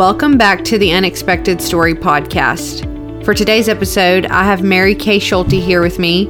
[0.00, 2.86] Welcome back to the Unexpected Story podcast.
[3.22, 6.24] For today's episode, I have Mary Kaye Schulte here with me.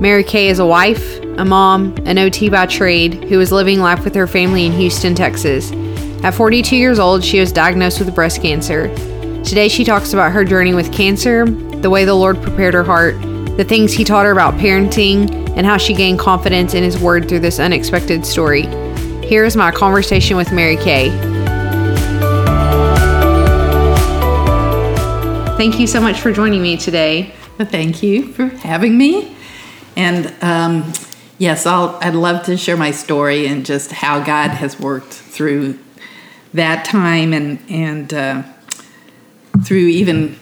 [0.00, 4.02] Mary Kaye is a wife, a mom, an OT by trade who is living life
[4.02, 5.70] with her family in Houston, Texas.
[6.24, 8.92] At 42 years old, she was diagnosed with breast cancer.
[9.44, 13.14] Today, she talks about her journey with cancer, the way the Lord prepared her heart,
[13.56, 17.28] the things He taught her about parenting, and how she gained confidence in His Word
[17.28, 18.62] through this unexpected story.
[19.24, 21.33] Here is my conversation with Mary Kaye.
[25.56, 27.32] Thank you so much for joining me today.
[27.58, 29.36] Thank you for having me.
[29.96, 30.92] And um,
[31.38, 35.78] yes, I'll, I'd love to share my story and just how God has worked through
[36.54, 38.42] that time and and uh,
[39.64, 40.36] through even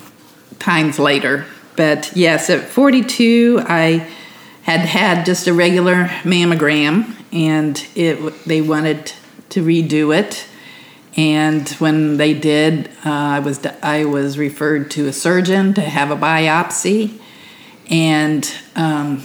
[0.58, 1.44] times later.
[1.76, 4.10] But yes, at 42, I
[4.62, 9.12] had had just a regular mammogram, and it they wanted
[9.50, 10.48] to redo it
[11.16, 16.10] and when they did, uh, I was I was referred to a surgeon to have
[16.10, 17.18] a biopsy,
[17.90, 19.20] and um,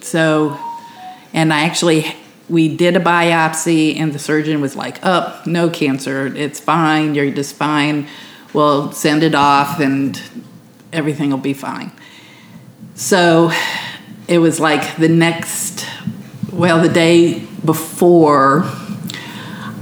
[0.00, 0.58] so,
[1.34, 2.06] and I actually
[2.48, 6.26] we did a biopsy, and the surgeon was like, "Oh, no cancer.
[6.26, 7.14] It's fine.
[7.14, 8.08] You're just fine.
[8.54, 10.20] We'll send it off, and
[10.90, 11.92] everything will be fine."
[12.94, 13.52] So,
[14.26, 15.86] it was like the next,
[16.50, 18.64] well, the day before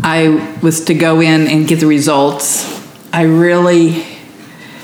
[0.06, 2.70] I was to go in and get the results,
[3.10, 4.04] I really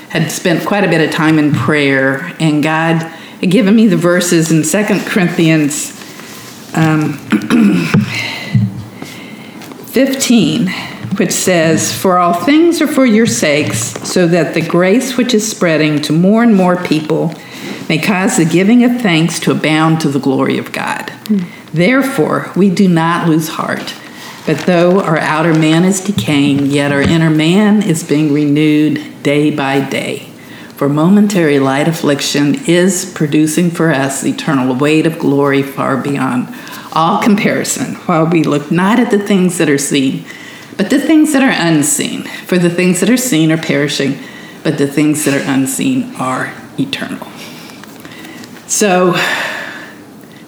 [0.09, 3.97] had spent quite a bit of time in prayer, and God had given me the
[3.97, 5.91] verses in Second Corinthians
[6.75, 7.13] um,
[9.89, 10.67] 15,
[11.17, 13.77] which says, For all things are for your sakes,
[14.09, 17.35] so that the grace which is spreading to more and more people
[17.87, 21.11] may cause the giving of thanks to abound to the glory of God.
[21.25, 21.45] Mm.
[21.71, 23.93] Therefore, we do not lose heart.
[24.45, 29.55] But though our outer man is decaying, yet our inner man is being renewed day
[29.55, 30.27] by day.
[30.75, 36.47] For momentary light affliction is producing for us eternal weight of glory far beyond
[36.91, 40.25] all comparison, while we look not at the things that are seen,
[40.77, 42.23] but the things that are unseen.
[42.23, 44.17] For the things that are seen are perishing,
[44.63, 47.27] but the things that are unseen are eternal.
[48.67, 49.11] So,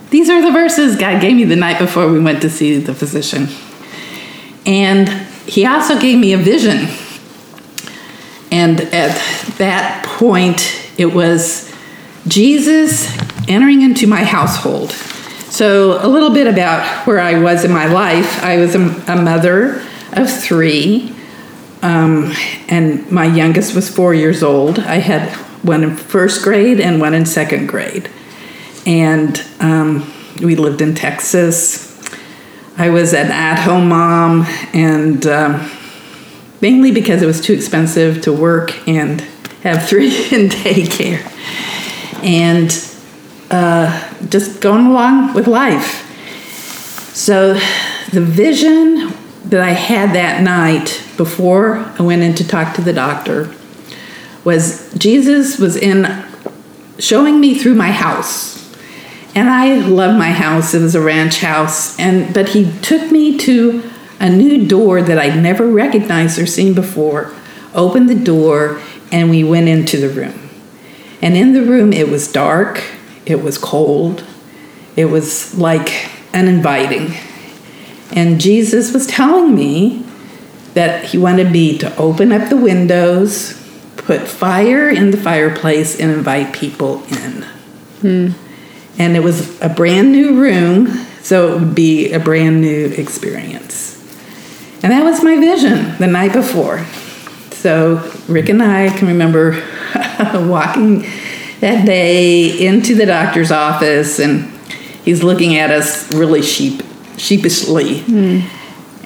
[0.09, 2.95] these are the verses God gave me the night before we went to see the
[2.95, 3.50] physician.
[4.66, 5.09] And
[5.46, 6.88] he also gave me a vision.
[8.51, 9.18] And at
[9.57, 11.74] that point, it was
[12.28, 13.12] Jesus
[13.47, 14.91] entering into my household.
[14.91, 18.44] So, a little bit about where I was in my life.
[18.44, 21.13] I was a, a mother of three,
[21.81, 22.31] um,
[22.69, 24.80] and my youngest was four years old.
[24.80, 25.30] I had
[25.63, 28.09] one in first grade and one in second grade.
[28.85, 31.93] And um, we lived in Texas.
[32.75, 35.69] I was an at home mom, and um,
[36.59, 39.22] mainly because it was too expensive to work and
[39.61, 41.22] have three in daycare.
[42.23, 42.72] And
[43.51, 46.09] uh, just going along with life.
[47.13, 47.53] So,
[48.12, 49.13] the vision
[49.45, 53.53] that I had that night before I went in to talk to the doctor
[54.44, 56.25] was Jesus was in
[56.97, 58.62] showing me through my house
[59.35, 60.73] and I love my house.
[60.73, 63.83] It was a ranch house, and but he took me to
[64.19, 67.33] a new door that I'd never recognized or seen before.
[67.73, 68.79] Opened the door,
[69.11, 70.49] and we went into the room.
[71.21, 72.83] And in the room, it was dark.
[73.25, 74.23] It was cold.
[74.95, 77.15] It was like uninviting.
[78.11, 80.05] And Jesus was telling me
[80.75, 83.59] that he wanted me to open up the windows,
[83.97, 87.44] put fire in the fireplace, and invite people in.
[88.01, 88.43] Hmm
[88.98, 90.88] and it was a brand new room,
[91.22, 93.94] so it would be a brand new experience.
[94.84, 96.86] And that was my vision the night before.
[97.52, 99.52] So Rick and I can remember
[100.34, 101.06] walking
[101.62, 104.52] that day into the doctor's office, and
[105.06, 106.84] he's looking at us really sheep,
[107.18, 108.02] sheepishly.
[108.02, 108.50] Mm.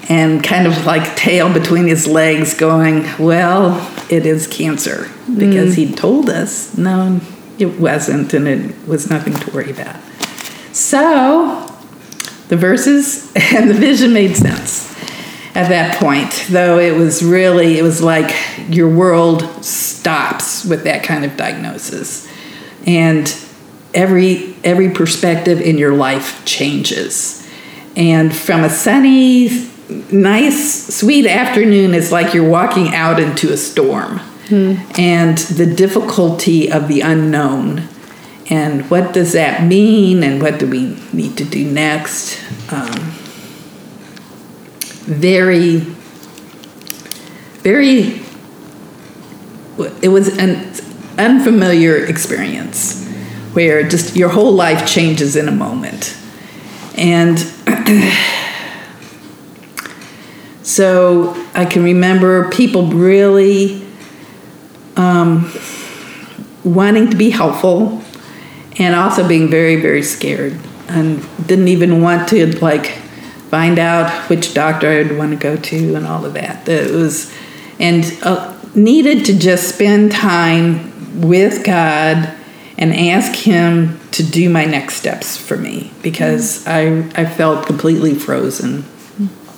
[0.09, 5.11] And kind of like tail between his legs, going, Well, it is cancer.
[5.27, 5.75] Because mm.
[5.75, 7.19] he told us, No,
[7.59, 9.95] it wasn't, and it was nothing to worry about.
[10.73, 11.73] So,
[12.49, 14.87] the verses and the vision made sense
[15.57, 18.31] at that point, though it was really, it was like
[18.69, 22.31] your world stops with that kind of diagnosis.
[22.85, 23.35] And
[23.95, 27.43] every every perspective in your life changes.
[27.95, 29.67] And from a sunny,
[30.11, 34.75] nice, sweet afternoon, it's like you're walking out into a storm hmm.
[34.97, 37.87] and the difficulty of the unknown.
[38.49, 42.39] And what does that mean, and what do we need to do next?
[42.71, 42.93] Um,
[45.05, 45.79] very,
[47.63, 48.21] very
[50.01, 50.73] it was an
[51.17, 53.05] unfamiliar experience
[53.53, 56.15] where just your whole life changes in a moment.
[56.95, 57.37] And
[60.63, 63.86] so I can remember people really
[64.97, 65.51] um,
[66.63, 68.01] wanting to be helpful
[68.79, 70.59] and also being very, very scared
[70.89, 72.87] and didn't even want to like
[73.49, 76.67] find out which doctor I'd want to go to and all of that.
[76.67, 77.33] It was,
[77.79, 82.33] and uh, needed to just spend time with God
[82.77, 88.13] and ask Him to do my next steps for me because I, I felt completely
[88.13, 88.85] frozen.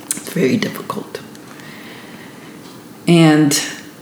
[0.05, 1.21] It's very difficult.
[3.07, 3.51] And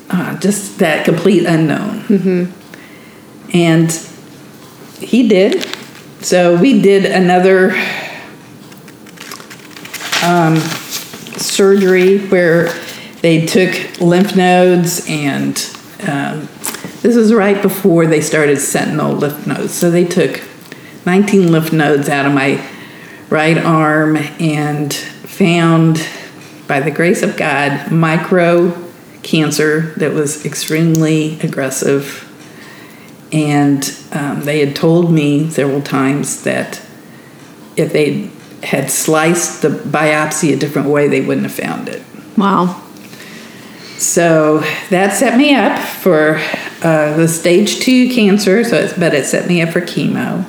[0.10, 2.02] uh, just that complete unknown.
[2.02, 3.56] Mm-hmm.
[3.56, 3.92] And
[5.00, 5.64] he did.
[6.22, 7.72] So we did another
[10.24, 10.58] um,
[11.38, 12.74] surgery where
[13.22, 15.58] they took lymph nodes and
[16.08, 16.48] um,
[17.02, 19.74] this was right before they started sentinel lymph nodes.
[19.74, 20.42] So they took
[21.06, 22.66] 19 lymph nodes out of my
[23.30, 26.06] right arm and found,
[26.68, 28.87] by the grace of God, micro
[29.24, 32.24] cancer that was extremely aggressive.
[33.32, 36.82] And um, they had told me several times that
[37.76, 38.30] if they
[38.64, 42.02] had sliced the biopsy a different way, they wouldn't have found it.
[42.38, 42.84] Wow.
[43.98, 44.60] So
[44.90, 46.38] that set me up for
[46.84, 50.46] uh, the stage two cancer, so but it set me up for chemo.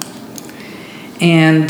[1.20, 1.68] And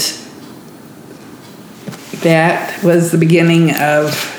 [2.22, 4.37] that was the beginning of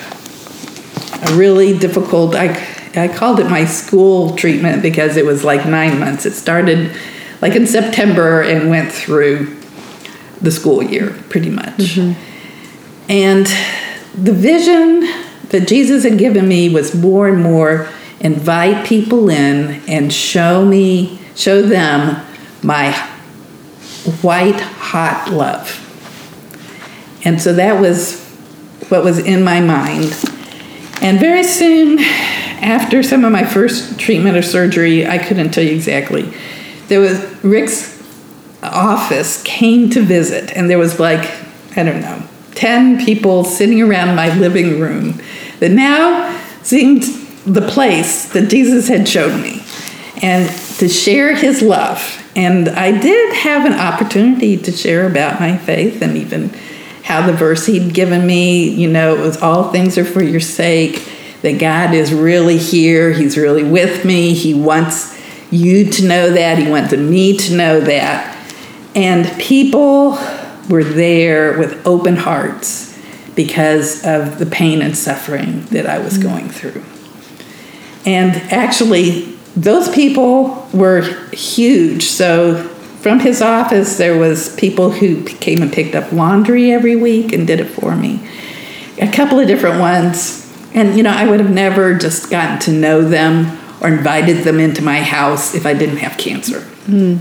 [1.23, 2.49] a really difficult, I,
[2.95, 6.25] I called it my school treatment because it was like nine months.
[6.25, 6.95] It started
[7.41, 9.55] like in September and went through
[10.41, 11.77] the school year pretty much.
[11.77, 13.11] Mm-hmm.
[13.11, 13.45] And
[14.15, 15.01] the vision
[15.49, 17.89] that Jesus had given me was more and more
[18.19, 22.25] invite people in and show me, show them
[22.61, 22.91] my
[24.21, 25.85] white hot love.
[27.25, 28.25] And so that was
[28.89, 30.11] what was in my mind.
[31.01, 35.71] And very soon after some of my first treatment or surgery, I couldn't tell you
[35.71, 36.33] exactly.
[36.87, 37.97] There was Rick's
[38.61, 41.29] office came to visit, and there was like,
[41.77, 42.21] I don't know,
[42.55, 45.21] 10 people sitting around my living room
[45.59, 47.03] that now seemed
[47.45, 49.63] the place that Jesus had showed me
[50.21, 50.49] and
[50.79, 52.21] to share his love.
[52.35, 56.51] And I did have an opportunity to share about my faith and even
[57.09, 60.39] how the verse he'd given me, you know, it was all things are for your
[60.39, 61.11] sake,
[61.41, 65.19] that God is really here, he's really with me, he wants
[65.49, 68.35] you to know that, he wanted me to know that.
[68.93, 70.19] And people
[70.69, 72.95] were there with open hearts
[73.35, 76.21] because of the pain and suffering that I was mm.
[76.21, 76.83] going through.
[78.05, 81.01] And actually, those people were
[81.31, 82.03] huge.
[82.03, 82.67] So
[83.01, 87.47] from his office, there was people who came and picked up laundry every week and
[87.47, 88.19] did it for me.
[88.99, 90.45] A couple of different ones.
[90.73, 94.59] And, you know, I would have never just gotten to know them or invited them
[94.59, 96.59] into my house if I didn't have cancer.
[96.87, 97.19] Mm.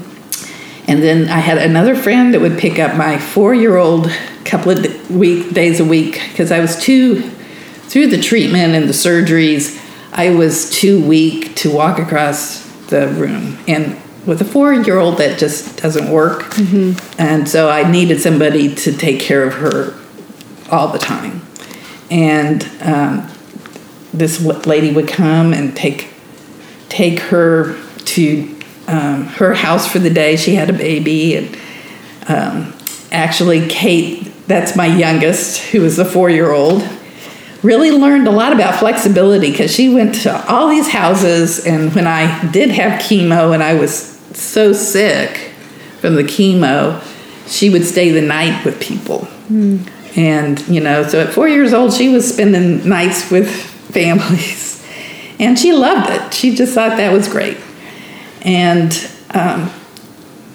[0.89, 4.11] And then I had another friend that would pick up my four year old
[4.45, 8.95] couple of week, days a week because I was too, through the treatment and the
[8.95, 9.81] surgeries,
[10.13, 13.59] I was too weak to walk across the room.
[13.69, 13.97] And
[14.29, 16.43] with a four year old, that just doesn't work.
[16.43, 17.21] Mm-hmm.
[17.21, 19.99] And so I needed somebody to take care of her
[20.71, 21.41] all the time.
[22.11, 23.29] And um,
[24.13, 26.13] this lady would come and take
[26.91, 28.57] take her to
[28.87, 30.37] um, her house for the day.
[30.37, 31.59] She had a baby, and
[32.29, 32.75] um,
[33.11, 36.87] actually, Kate, that's my youngest, who was a four year old,
[37.63, 41.67] really learned a lot about flexibility because she went to all these houses.
[41.67, 45.53] And when I did have chemo and I was so sick
[46.01, 47.03] from the chemo,
[47.47, 49.29] she would stay the night with people.
[49.49, 49.89] Mm.
[50.17, 53.51] And, you know, so at four years old, she was spending nights with
[53.93, 54.85] families.
[55.39, 56.35] And she loved it.
[56.35, 57.57] She just thought that was great.
[58.43, 58.93] And
[59.31, 59.69] um,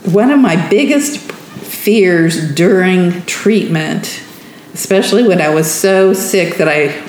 [0.03, 4.21] one of my biggest fears during treatment,
[4.73, 7.01] especially when I was so sick that I,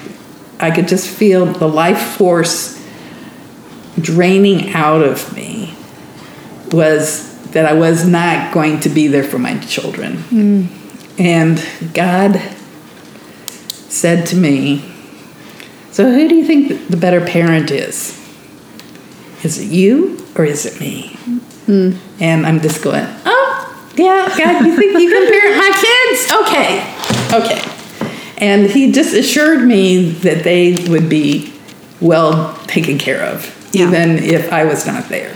[0.65, 2.75] I could just feel the life force
[4.01, 5.54] draining out of me,
[6.75, 10.17] was that I was not going to be there for my children.
[10.17, 10.69] Mm.
[11.19, 12.41] And God
[13.69, 14.85] said to me,
[15.93, 18.21] So, who do you think the better parent is?
[19.45, 21.17] Is it you or is it me?
[21.67, 21.99] Mm.
[22.21, 26.33] And I'm just going, oh, yeah, God, you think you can parent my kids?
[26.43, 27.71] Okay, okay.
[28.39, 31.53] And he just assured me that they would be
[32.01, 33.51] well taken care of.
[33.73, 33.89] Yeah.
[33.89, 35.35] even if I was not there.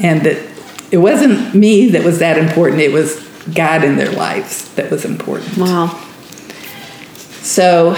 [0.00, 0.50] And it,
[0.90, 5.04] it wasn't me that was that important, it was God in their lives that was
[5.04, 5.56] important.
[5.56, 5.88] Wow.
[7.42, 7.96] So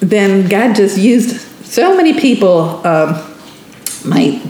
[0.00, 2.86] then God just used so many people.
[2.86, 3.22] Um,
[4.04, 4.42] my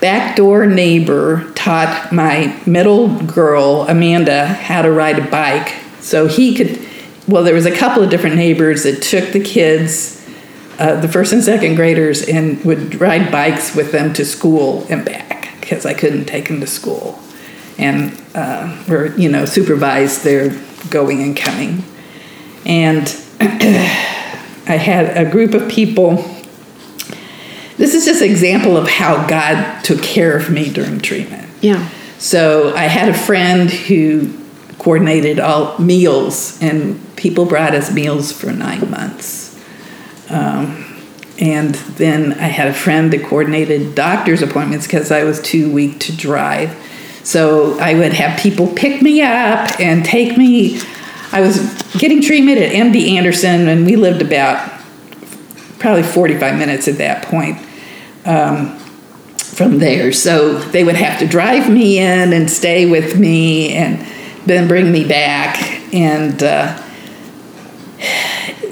[0.00, 5.74] backdoor neighbor taught my middle girl, Amanda, how to ride a bike.
[6.00, 6.78] So he could,
[7.26, 10.15] well, there was a couple of different neighbors that took the kids,
[10.78, 15.04] uh, the first and second graders, and would ride bikes with them to school and
[15.04, 17.18] back because I couldn't take them to school.
[17.78, 20.50] And, uh, or, you know, supervise their
[20.88, 21.84] going and coming.
[22.64, 23.04] And
[23.40, 26.16] I had a group of people.
[27.76, 31.48] This is just an example of how God took care of me during treatment.
[31.60, 31.88] Yeah.
[32.18, 34.32] So I had a friend who
[34.78, 39.45] coordinated all meals, and people brought us meals for nine months.
[40.28, 40.96] Um,
[41.38, 46.00] and then I had a friend that coordinated doctor's appointments because I was too weak
[46.00, 46.74] to drive.
[47.24, 50.80] So I would have people pick me up and take me.
[51.32, 51.58] I was
[51.98, 54.76] getting treatment at MD Anderson, and we lived about
[55.78, 57.58] probably 45 minutes at that point
[58.24, 58.78] um,
[59.36, 60.12] from there.
[60.12, 64.06] So they would have to drive me in and stay with me and
[64.46, 65.58] then bring me back.
[65.92, 66.82] And uh,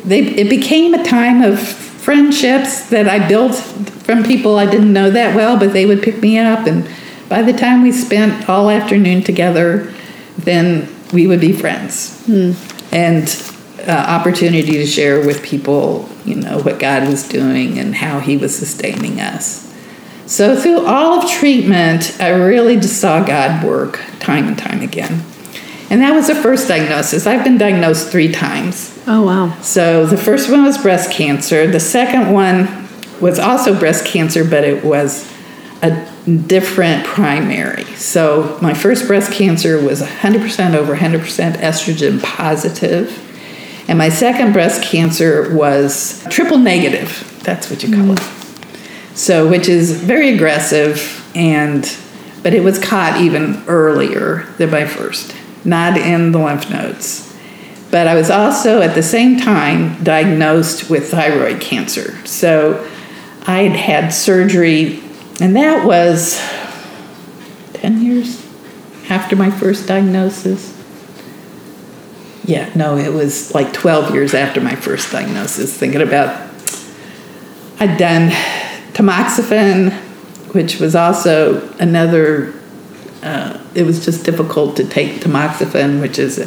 [0.05, 5.11] they, it became a time of friendships that I built from people I didn't know
[5.11, 6.67] that well, but they would pick me up.
[6.67, 6.89] And
[7.29, 9.93] by the time we spent all afternoon together,
[10.37, 12.23] then we would be friends.
[12.93, 13.25] And
[13.87, 18.37] uh, opportunity to share with people, you know, what God was doing and how He
[18.37, 19.75] was sustaining us.
[20.27, 25.23] So through all of treatment, I really just saw God work time and time again.
[25.95, 27.25] And that was the first diagnosis.
[27.25, 29.01] I've been diagnosed three times.
[29.07, 29.57] Oh, wow.
[29.61, 31.69] So the first one was breast cancer.
[31.69, 32.89] The second one
[33.21, 35.33] was also breast cancer, but it was
[35.83, 36.05] a
[36.49, 37.85] different primary.
[37.95, 43.17] So my first breast cancer was 100% over 100% estrogen positive.
[43.87, 47.41] And my second breast cancer was triple negative.
[47.45, 48.19] That's what you call mm.
[48.19, 49.17] it.
[49.17, 51.83] So, which is very aggressive, and
[52.43, 55.33] but it was caught even earlier than my first,
[55.65, 57.35] not in the lymph nodes.
[57.91, 62.27] But I was also at the same time diagnosed with thyroid cancer.
[62.27, 62.89] So
[63.47, 65.01] I had had surgery,
[65.41, 66.41] and that was
[67.75, 68.45] 10 years
[69.09, 70.73] after my first diagnosis.
[72.45, 76.51] Yeah, no, it was like 12 years after my first diagnosis, thinking about
[77.81, 78.31] I'd done
[78.93, 79.93] tamoxifen,
[80.55, 82.55] which was also another,
[83.25, 86.47] uh, it was just difficult to take tamoxifen, which is a,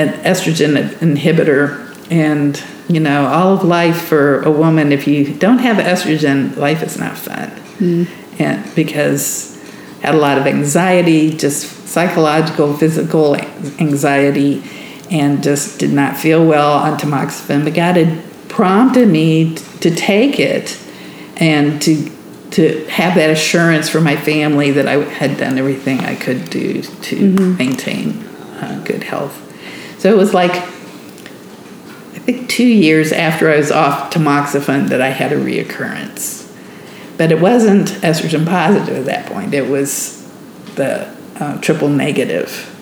[0.00, 1.82] an estrogen inhibitor.
[2.10, 6.82] And, you know, all of life for a woman, if you don't have estrogen, life
[6.82, 7.50] is not fun.
[8.38, 9.56] And because
[10.02, 13.36] I had a lot of anxiety, just psychological, physical
[13.80, 14.62] anxiety,
[15.10, 17.64] and just did not feel well on tamoxifen.
[17.64, 20.78] But God had prompted me t- to take it
[21.36, 22.10] and to
[22.56, 26.80] to have that assurance for my family that I had done everything I could do
[26.80, 28.24] to maintain
[28.62, 29.42] uh, good health.
[30.00, 35.10] So it was like I think two years after I was off tamoxifen that I
[35.10, 36.50] had a reoccurrence,
[37.18, 39.52] but it wasn't estrogen positive at that point.
[39.52, 40.26] It was
[40.76, 42.72] the uh, triple negative.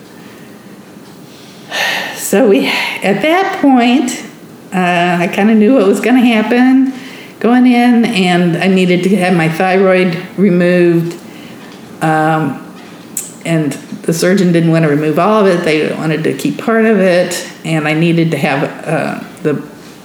[2.15, 4.25] So we, at that point,
[4.73, 6.91] uh, I kind of knew what was going to happen
[7.39, 11.21] going in, and I needed to have my thyroid removed.
[12.01, 12.61] Um,
[13.45, 16.85] and the surgeon didn't want to remove all of it; they wanted to keep part
[16.85, 19.53] of it, and I needed to have uh, the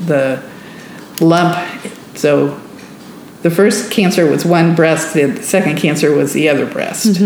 [0.04, 0.42] the
[1.25, 1.56] lump.
[2.16, 2.60] So
[3.42, 7.20] the first cancer was one breast; the second cancer was the other breast.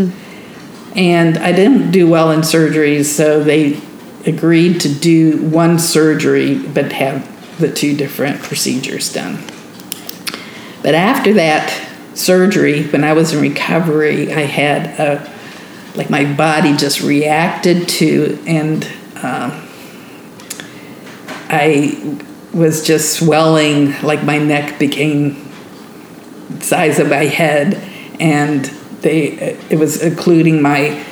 [0.96, 3.80] And I didn't do well in surgeries, so they
[4.26, 9.38] agreed to do one surgery but have the two different procedures done.
[10.84, 11.70] But after that
[12.12, 15.32] surgery, when I was in recovery, I had a,
[15.96, 18.84] like my body just reacted to, and
[19.16, 19.66] um,
[21.48, 22.18] I
[22.52, 25.50] was just swelling, like my neck became
[26.60, 27.76] size of my head,
[28.20, 28.66] and
[29.00, 31.02] they it was occluding my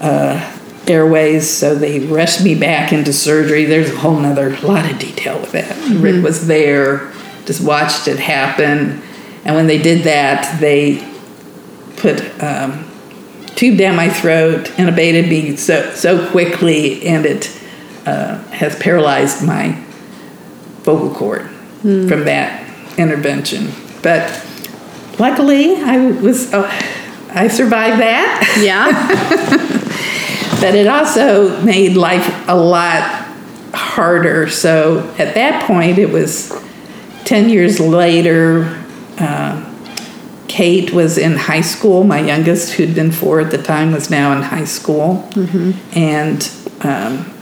[0.00, 3.66] uh, airways, so they rushed me back into surgery.
[3.66, 5.76] There's a whole nother lot of detail with that.
[6.00, 7.12] Rick was there,
[7.46, 9.00] just watched it happen,
[9.44, 11.06] and when they did that, they
[11.96, 12.88] put um,
[13.54, 17.60] tube down my throat, and intubated me so so quickly, and it
[18.06, 19.80] uh, has paralyzed my
[20.82, 21.48] vocal cord
[21.80, 22.68] from that
[22.98, 23.70] intervention.
[24.02, 24.46] But
[25.18, 26.64] luckily, I was oh,
[27.34, 28.58] I survived that.
[28.60, 28.90] Yeah.
[30.60, 33.02] but it also made life a lot
[33.72, 34.48] harder.
[34.48, 36.52] So at that point, it was
[37.24, 38.81] 10 years later.
[39.22, 39.68] Uh,
[40.48, 42.04] Kate was in high school.
[42.04, 45.26] My youngest, who'd been four at the time, was now in high school.
[45.94, 46.52] And
[46.82, 47.32] um,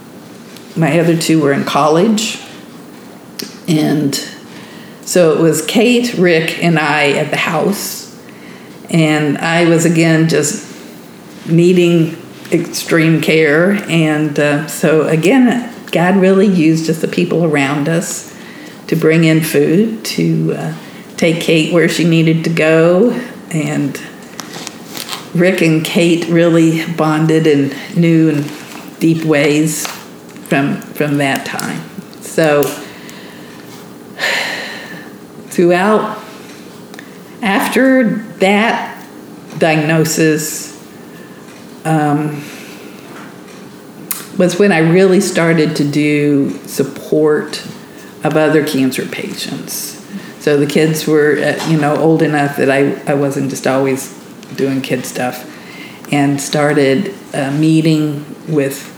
[0.77, 2.39] my other two were in college.
[3.67, 4.15] And
[5.01, 8.17] so it was Kate, Rick, and I at the house.
[8.89, 10.69] And I was again just
[11.49, 12.15] needing
[12.51, 13.71] extreme care.
[13.89, 18.33] And uh, so again, God really used just the people around us
[18.87, 20.73] to bring in food, to uh,
[21.21, 23.11] take Kate where she needed to go.
[23.51, 23.95] And
[25.35, 31.79] Rick and Kate really bonded in new and deep ways from from that time.
[32.21, 32.63] So
[35.49, 36.19] throughout
[37.43, 39.05] after that
[39.59, 40.71] diagnosis
[41.85, 42.43] um,
[44.39, 47.63] was when I really started to do support
[48.23, 50.00] of other cancer patients.
[50.41, 54.11] So the kids were, uh, you know, old enough that I, I wasn't just always
[54.55, 55.47] doing kid stuff
[56.11, 58.89] and started uh, meeting with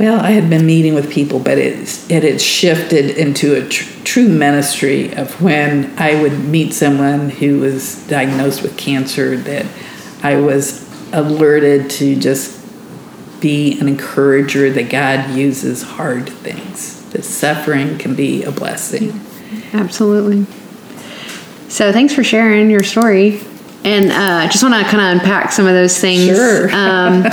[0.00, 4.02] well, I had been meeting with people, but it, it had shifted into a tr-
[4.02, 9.64] true ministry of when I would meet someone who was diagnosed with cancer that
[10.24, 10.82] I was
[11.12, 12.60] alerted to just
[13.40, 19.20] be an encourager that God uses hard things, that suffering can be a blessing.
[19.72, 20.44] Absolutely.
[21.68, 23.40] So thanks for sharing your story.
[23.84, 26.26] And uh, just want to kind of unpack some of those things.
[26.36, 26.68] Sure.
[26.72, 27.24] Um,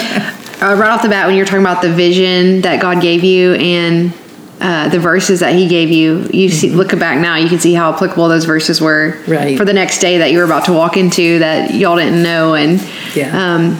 [0.61, 3.53] uh, right off the bat, when you're talking about the vision that God gave you
[3.53, 4.13] and
[4.59, 7.73] uh, the verses that He gave you, you see, look back now, you can see
[7.73, 9.57] how applicable those verses were Right.
[9.57, 12.55] for the next day that you were about to walk into that y'all didn't know,
[12.55, 12.81] and
[13.15, 13.55] Yeah.
[13.55, 13.75] um,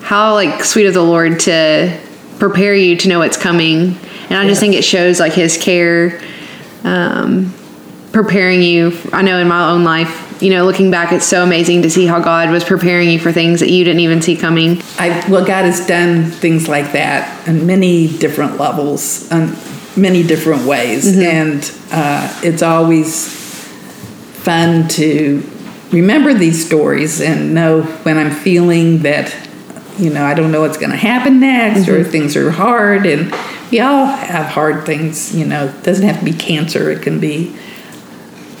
[0.00, 1.94] how like sweet of the Lord to
[2.38, 3.98] prepare you to know what's coming.
[4.30, 6.22] And I just think it shows like His care,
[6.84, 7.52] um,
[8.14, 8.96] preparing you.
[9.12, 12.06] I know in my own life, you know, looking back, it's so amazing to see
[12.06, 14.80] how God was preparing you for things that you didn't even see coming.
[14.98, 19.56] I well, God has done things like that on many different levels, on
[19.96, 23.28] many different ways, and uh, it's always
[24.44, 25.42] fun to
[25.90, 29.34] remember these stories and know when I'm feeling that,
[29.98, 33.34] you know, I don't know what's going to happen next, or things are hard, and
[33.72, 35.34] we all have hard things.
[35.34, 37.56] You know, it doesn't have to be cancer; it can be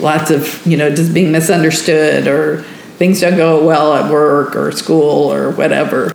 [0.04, 2.62] lots of you know just being misunderstood or
[2.98, 6.12] things don't go well at work or school or whatever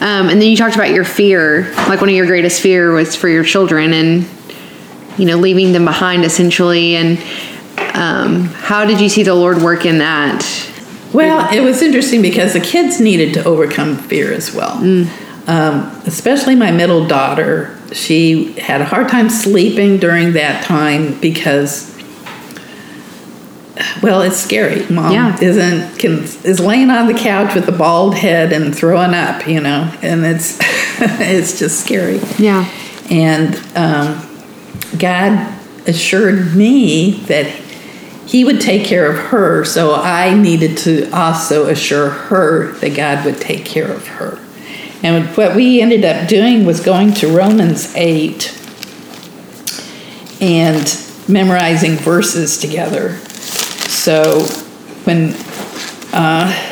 [0.00, 3.14] Um, and then you talked about your fear, like one of your greatest fear was
[3.14, 4.26] for your children and,
[5.18, 6.96] you know, leaving them behind essentially.
[6.96, 7.18] And
[7.94, 10.42] um, how did you see the Lord work in that?
[11.12, 14.76] well it was interesting because the kids needed to overcome fear as well
[15.48, 21.89] um, especially my middle daughter she had a hard time sleeping during that time because
[24.02, 25.38] well it's scary mom Yeah.
[25.40, 29.60] isn't can is laying on the couch with a bald head and throwing up you
[29.60, 30.58] know and it's
[31.20, 32.68] it's just scary Yeah.
[33.10, 34.24] And um,
[34.98, 35.52] God
[35.88, 37.46] assured me that
[38.26, 43.24] He would take care of her, so I needed to also assure her that God
[43.24, 44.38] would take care of her.
[45.02, 48.56] And what we ended up doing was going to Romans 8
[50.40, 53.18] and memorizing verses together.
[54.00, 54.40] So
[55.04, 55.34] when
[56.14, 56.70] uh,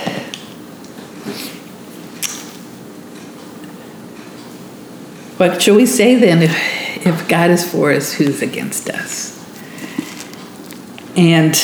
[5.37, 9.39] What shall we say then if, if God is for us, who's against us?
[11.17, 11.55] And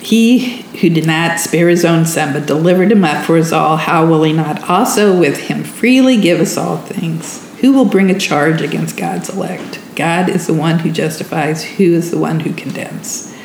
[0.00, 3.76] he who did not spare his own son, but delivered him up for us all,
[3.76, 7.46] how will he not also with him freely give us all things?
[7.60, 9.78] Who will bring a charge against God's elect?
[9.94, 13.35] God is the one who justifies, who is the one who condemns.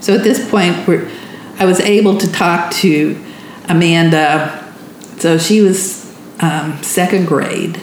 [0.00, 1.10] So at this point, we're,
[1.58, 3.22] I was able to talk to
[3.68, 4.72] Amanda.
[5.18, 6.06] So she was
[6.40, 7.80] um, second grade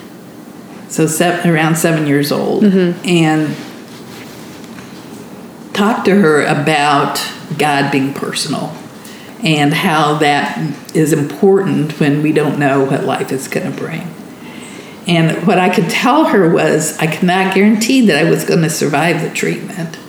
[0.96, 3.54] so seven, around seven years old, and
[5.74, 7.20] talked to her about
[7.58, 8.74] God being personal
[9.44, 10.58] and how that
[10.96, 14.08] is important when we don't know what life is going to bring.
[15.06, 18.62] And what I could tell her was I could not guarantee that I was going
[18.62, 20.00] to survive the treatment,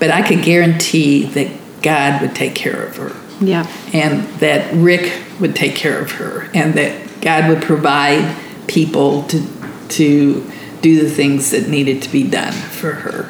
[0.00, 1.48] but I could guarantee that
[1.82, 3.66] God would take care of her Yeah.
[3.92, 8.34] and that Rick would take care of her, and that God would provide
[8.66, 9.42] people to
[9.90, 10.44] to
[10.82, 13.28] do the things that needed to be done for her.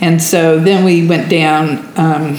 [0.00, 1.92] And so then we went down.
[1.96, 2.38] Um,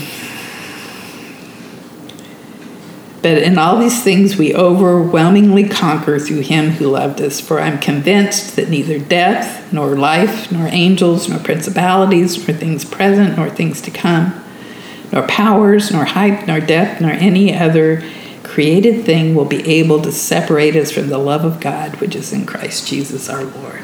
[3.24, 7.40] But in all these things we overwhelmingly conquer through him who loved us.
[7.40, 13.38] For I'm convinced that neither death, nor life, nor angels, nor principalities, nor things present,
[13.38, 14.44] nor things to come,
[15.14, 18.04] nor powers, nor height, nor depth, nor any other
[18.44, 22.34] created thing will be able to separate us from the love of God which is
[22.34, 23.82] in Christ Jesus our Lord.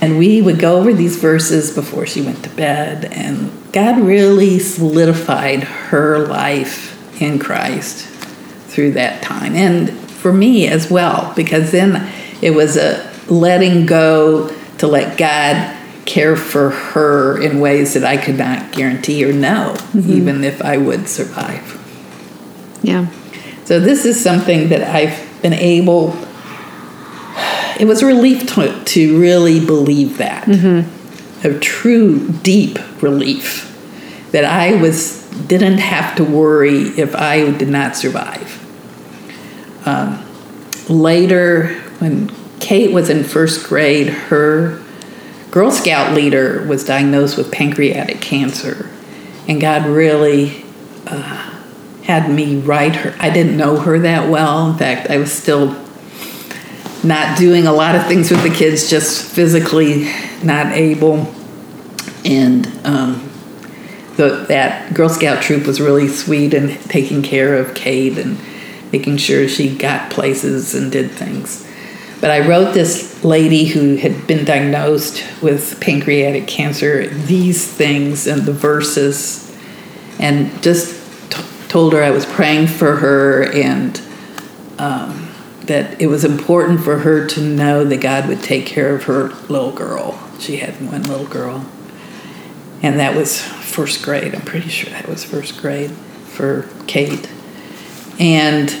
[0.00, 4.58] And we would go over these verses before she went to bed, and God really
[4.58, 8.17] solidified her life in Christ
[8.78, 9.56] through that time.
[9.56, 12.08] And for me as well, because then
[12.40, 18.18] it was a letting go to let God care for her in ways that I
[18.18, 20.12] could not guarantee or know, mm-hmm.
[20.12, 21.74] even if I would survive.
[22.84, 23.08] Yeah.
[23.64, 26.16] So this is something that I've been able
[27.80, 30.44] it was a relief to, to really believe that.
[30.44, 31.46] Mm-hmm.
[31.46, 33.64] A true deep relief
[34.30, 38.57] that I was didn't have to worry if I did not survive.
[39.88, 40.22] Um,
[40.90, 44.82] later, when Kate was in first grade, her
[45.50, 48.90] Girl Scout leader was diagnosed with pancreatic cancer,
[49.48, 50.62] and God really
[51.06, 51.58] uh,
[52.02, 53.14] had me write her.
[53.18, 54.70] I didn't know her that well.
[54.70, 55.68] In fact, I was still
[57.02, 61.34] not doing a lot of things with the kids, just physically not able.
[62.26, 63.30] And um,
[64.16, 68.36] the, that Girl Scout troop was really sweet and taking care of Kate and
[68.92, 71.66] making sure she got places and did things.
[72.20, 78.42] But I wrote this lady who had been diagnosed with pancreatic cancer these things and
[78.42, 79.56] the verses,
[80.18, 84.00] and just t- told her I was praying for her and.
[84.78, 85.28] Um,
[85.68, 89.28] that it was important for her to know that God would take care of her
[89.48, 90.18] little girl.
[90.40, 91.66] She had one little girl.
[92.82, 94.34] And that was first grade.
[94.34, 97.28] I'm pretty sure that was first grade for Kate.
[98.18, 98.74] And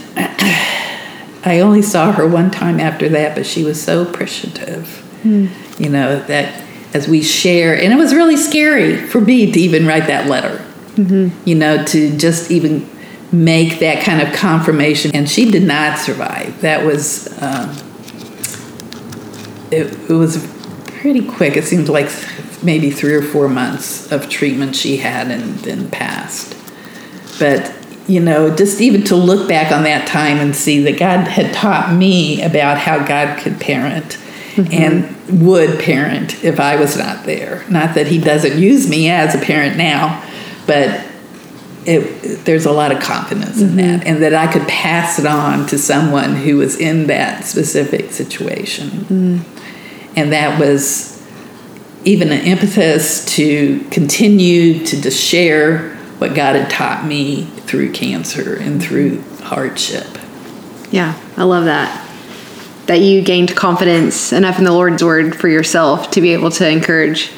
[1.44, 5.04] I only saw her one time after that, but she was so appreciative.
[5.22, 5.50] Mm.
[5.80, 6.62] You know, that
[6.94, 10.64] as we share, and it was really scary for me to even write that letter.
[10.96, 11.48] Mm-hmm.
[11.48, 12.88] You know, to just even
[13.30, 15.14] make that kind of confirmation.
[15.14, 16.60] And she did not survive.
[16.62, 17.76] That was, um,
[19.70, 20.44] it, it was
[20.86, 21.56] pretty quick.
[21.56, 22.10] It seemed like
[22.62, 26.56] maybe three or four months of treatment she had and then passed.
[27.38, 27.72] But,
[28.08, 31.54] you know, just even to look back on that time and see that God had
[31.54, 34.18] taught me about how God could parent.
[34.58, 34.72] Mm-hmm.
[34.72, 37.64] and would parent if I was not there.
[37.70, 40.20] Not that he doesn't use me as a parent now,
[40.66, 41.06] but
[41.86, 43.78] it, there's a lot of confidence mm-hmm.
[43.78, 47.44] in that, and that I could pass it on to someone who was in that
[47.44, 48.88] specific situation.
[48.88, 50.16] Mm-hmm.
[50.16, 51.24] And that was
[52.04, 58.56] even an impetus to continue to just share what God had taught me through cancer
[58.56, 60.06] and through hardship.
[60.90, 62.04] Yeah, I love that.
[62.86, 66.68] That you gained confidence enough in the Lord's word for yourself to be able to
[66.68, 67.30] encourage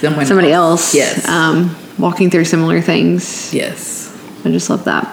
[0.00, 0.94] Someone somebody else.
[0.94, 1.28] else yes.
[1.28, 3.52] Um, walking through similar things.
[3.52, 4.14] Yes.
[4.44, 5.06] I just love that.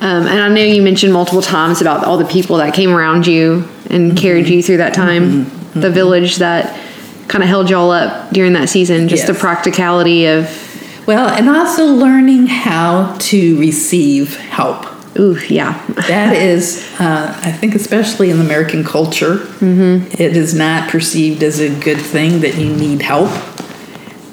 [0.00, 3.26] Um, and I know you mentioned multiple times about all the people that came around
[3.26, 4.16] you and mm-hmm.
[4.16, 5.80] carried you through that time, mm-hmm.
[5.80, 6.80] the village that
[7.28, 9.28] kind of held y'all up during that season, just yes.
[9.28, 10.65] the practicality of.
[11.06, 14.86] Well, and also learning how to receive help.
[15.18, 15.84] Ooh, yeah.
[16.08, 20.06] that is, uh, I think, especially in American culture, mm-hmm.
[20.20, 23.30] it is not perceived as a good thing that you need help.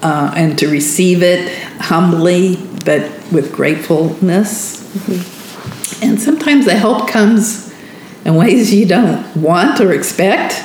[0.02, 4.82] Uh, and to receive it humbly but with gratefulness.
[4.82, 6.04] Mm-hmm.
[6.04, 7.74] And sometimes the help comes
[8.26, 10.62] in ways you don't want or expect.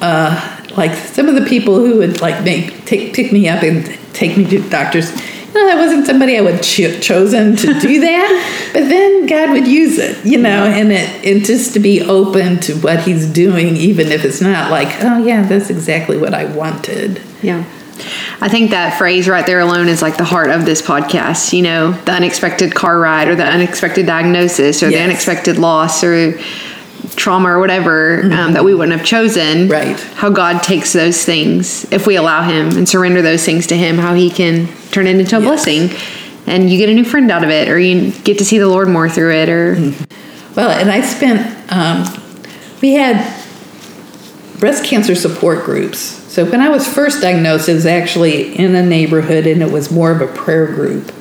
[0.00, 3.86] Uh, like some of the people who would like make take pick me up and
[4.12, 5.10] take me to doctors.
[5.10, 9.50] You know, that wasn't somebody I would cho- chosen to do that, but then God
[9.50, 13.26] would use it, you know, and it and just to be open to what He's
[13.26, 17.20] doing, even if it's not like, oh yeah, that's exactly what I wanted.
[17.42, 17.64] Yeah.
[18.40, 21.52] I think that phrase right there alone is like the heart of this podcast.
[21.52, 24.98] You know, the unexpected car ride or the unexpected diagnosis or yes.
[24.98, 26.38] the unexpected loss or
[27.16, 28.38] trauma or whatever um, mm-hmm.
[28.38, 29.68] um, that we wouldn't have chosen.
[29.68, 29.98] Right.
[29.98, 33.96] How God takes those things, if we allow Him and surrender those things to Him,
[33.96, 35.48] how He can turn it into a yes.
[35.48, 35.90] blessing.
[36.46, 38.68] And you get a new friend out of it, or you get to see the
[38.68, 39.76] Lord more through it, or.
[39.76, 40.54] Mm-hmm.
[40.54, 42.04] Well, and I spent, um,
[42.82, 43.16] we had
[44.58, 48.82] breast cancer support groups so when I was first diagnosed, it was actually in a
[48.82, 51.12] neighborhood and it was more of a prayer group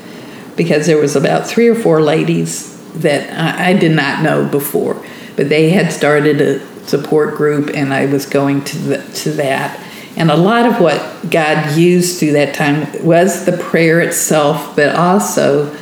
[0.55, 5.05] because there was about three or four ladies that I, I did not know before,
[5.41, 9.83] but they had started a support group and I was going to the, to that.
[10.15, 14.95] And a lot of what God used through that time was the prayer itself, but
[14.95, 15.75] also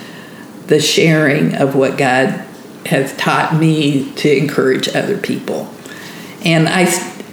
[0.68, 2.46] the sharing of what God
[2.86, 5.70] has taught me to encourage other people.
[6.46, 6.84] And I,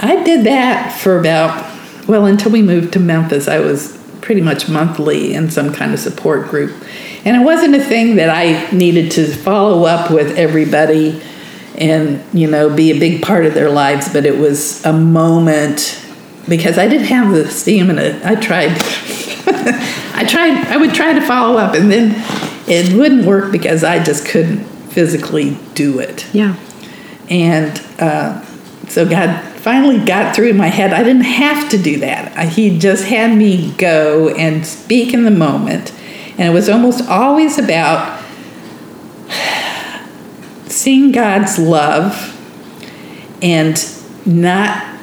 [0.00, 1.64] I did that for about,
[2.08, 6.00] well, until we moved to Memphis, I was pretty much monthly in some kind of
[6.00, 6.74] support group.
[7.24, 11.22] And it wasn't a thing that I needed to follow up with everybody
[11.78, 16.02] and, you know, be a big part of their lives, but it was a moment
[16.48, 18.20] because I didn't have the stamina.
[18.24, 18.70] I tried,
[20.14, 22.14] I tried, I would try to follow up and then
[22.68, 26.26] it wouldn't work because I just couldn't physically do it.
[26.32, 26.56] Yeah.
[27.28, 28.44] And uh,
[28.88, 30.92] so God finally got through in my head.
[30.92, 32.48] I didn't have to do that.
[32.50, 35.92] He just had me go and speak in the moment.
[36.38, 38.22] And it was almost always about
[40.66, 42.33] seeing God's love
[43.42, 43.76] and
[44.24, 44.94] not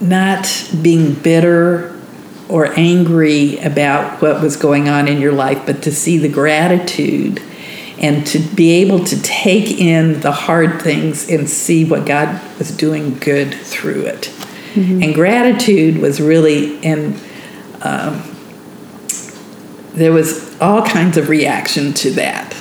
[0.00, 1.94] not being bitter
[2.48, 7.42] or angry about what was going on in your life, but to see the gratitude
[7.98, 12.70] and to be able to take in the hard things and see what God was
[12.70, 14.32] doing good through it.
[14.74, 15.02] Mm-hmm.
[15.02, 17.20] And gratitude was really, and
[17.82, 18.22] um,
[19.94, 22.54] there was all kinds of reaction to that.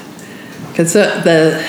[0.77, 1.65] Because the, the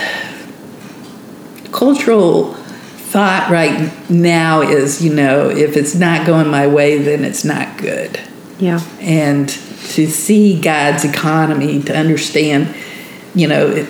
[1.73, 7.42] cultural thought right now is, you know, if it's not going my way, then it's
[7.42, 8.21] not good.
[8.59, 8.83] Yeah.
[9.01, 12.75] And to see God's economy, to understand
[13.35, 13.88] you know, it,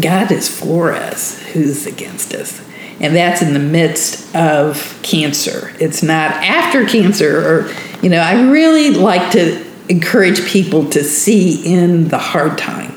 [0.00, 2.66] God is for us, who's against us?
[3.00, 5.74] And that's in the midst of cancer.
[5.80, 11.70] It's not after cancer, or, you know, I really like to encourage people to see
[11.70, 12.91] in the hard time.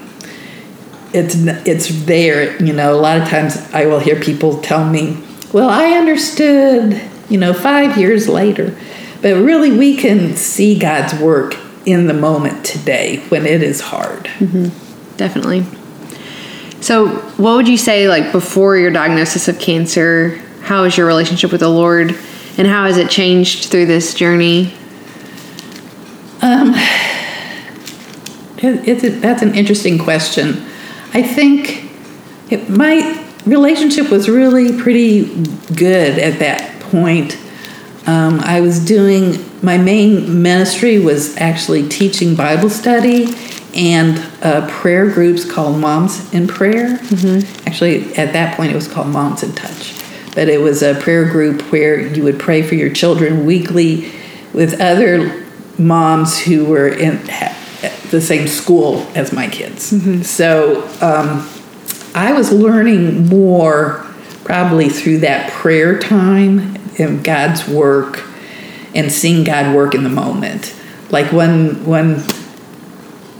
[1.15, 2.93] It's, it's there, you know.
[2.93, 5.17] A lot of times I will hear people tell me,
[5.53, 8.77] well, I understood, you know, five years later.
[9.21, 14.25] But really, we can see God's work in the moment today when it is hard.
[14.25, 14.85] Mm-hmm
[15.17, 15.65] definitely.
[16.81, 20.41] So, what would you say, like, before your diagnosis of cancer?
[20.61, 22.11] How is your relationship with the Lord,
[22.57, 24.73] and how has it changed through this journey?
[26.41, 26.73] Um,
[28.57, 30.65] it, it's a, that's an interesting question.
[31.15, 31.89] I think
[32.51, 35.23] it, my relationship was really pretty
[35.73, 37.37] good at that point.
[38.05, 43.33] Um, I was doing my main ministry was actually teaching Bible study
[43.73, 46.97] and uh, prayer groups called Moms in Prayer.
[46.97, 47.65] Mm-hmm.
[47.65, 49.95] Actually, at that point, it was called Moms in Touch.
[50.35, 54.11] But it was a prayer group where you would pray for your children weekly
[54.51, 55.45] with other
[55.77, 57.25] moms who were in
[58.11, 59.91] the same school as my kids.
[59.91, 60.21] Mm-hmm.
[60.21, 61.47] So um,
[62.13, 64.05] I was learning more
[64.43, 68.23] probably through that prayer time and God's work
[68.93, 70.75] and seeing God work in the moment.
[71.09, 72.19] Like when when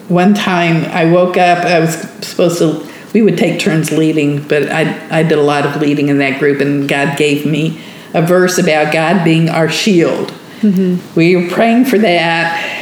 [0.08, 4.71] one time I woke up, I was supposed to, we would take turns leading, but
[4.71, 7.82] I, I did a lot of leading in that group, and God gave me
[8.13, 10.30] a verse about God being our shield.
[10.62, 11.15] Mm-hmm.
[11.15, 12.74] We were praying for that.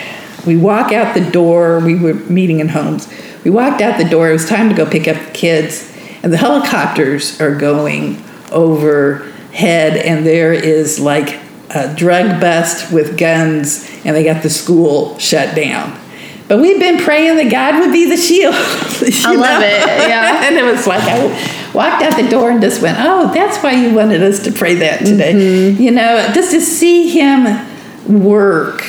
[0.45, 3.12] We walk out the door, we were meeting in homes.
[3.43, 6.32] We walked out the door, it was time to go pick up the kids, and
[6.32, 14.15] the helicopters are going overhead, and there is like a drug bust with guns, and
[14.15, 15.99] they got the school shut down
[16.47, 18.53] but we've been praying that God would be the shield.
[18.56, 19.65] I love know?
[19.65, 20.08] it.
[20.10, 20.43] Yeah.
[20.47, 23.71] and it was like I walked out the door and just went, "Oh, that's why
[23.71, 25.82] you wanted us to pray that today." Mm-hmm.
[25.82, 28.84] You know, just to see Him work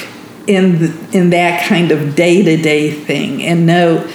[0.47, 4.09] in the, in that kind of day to day thing, and know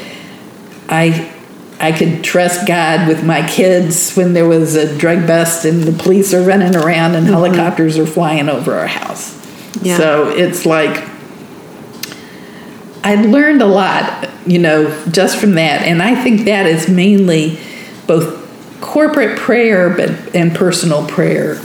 [0.87, 1.31] I
[1.79, 6.03] I could trust God with my kids when there was a drug bust and the
[6.03, 7.33] police are running around and mm-hmm.
[7.33, 9.35] helicopters are flying over our house.
[9.81, 9.97] Yeah.
[9.97, 11.07] So it's like
[13.03, 17.57] I learned a lot, you know, just from that, and I think that is mainly
[18.07, 18.37] both
[18.81, 21.61] corporate prayer, but and personal prayer.